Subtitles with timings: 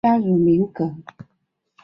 [0.03, 0.95] 加入民革。